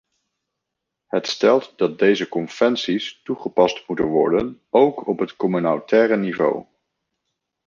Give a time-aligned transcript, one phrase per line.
[1.07, 6.65] Het stelt dat deze conventies toegepast moeten worden ook op het communautaire niveau.